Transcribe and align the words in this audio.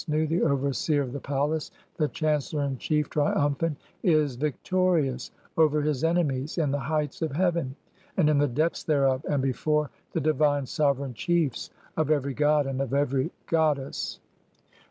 And 0.07 0.15
the 0.15 0.17
Osiris 0.17 0.31
Nu, 0.31 0.39
the 0.39 0.51
overseer 0.51 1.01
of 1.03 1.13
the 1.13 1.19
palace, 1.19 1.69
the 1.97 2.07
"chancellor 2.07 2.63
in 2.63 2.79
chief, 2.79 3.05
(i3) 3.11 3.11
triumphant, 3.11 3.77
is 4.01 4.35
victorious 4.35 5.29
over 5.57 5.79
his 5.79 6.03
ene 6.03 6.27
"mies 6.27 6.57
in 6.57 6.71
the 6.71 6.79
heights 6.79 7.21
of 7.21 7.31
heaven, 7.33 7.75
and 8.17 8.27
in 8.27 8.39
the 8.39 8.47
depths 8.47 8.83
thereof, 8.83 9.23
and 9.29 9.43
"before 9.43 9.91
the 10.13 10.19
divine 10.19 10.65
sovereign 10.65 11.13
chiefs 11.13 11.69
of 11.97 12.09
every 12.09 12.33
god 12.33 12.65
and 12.65 12.81
of 12.81 12.95
every 12.95 13.29
"goddess." 13.45 14.19